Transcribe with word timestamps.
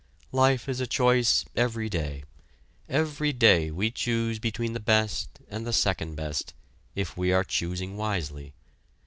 Life 0.31 0.67
is 0.67 0.79
a 0.79 0.87
choice 0.87 1.45
every 1.55 1.87
day. 1.87 2.23
Every 2.89 3.31
day 3.31 3.69
we 3.69 3.91
choose 3.91 4.39
between 4.39 4.73
the 4.73 4.79
best 4.79 5.39
and 5.47 5.63
the 5.63 5.71
second 5.73 6.15
best, 6.15 6.55
if 6.95 7.15
we 7.15 7.31
are 7.31 7.43
choosing 7.43 7.97
wisely. 7.97 8.55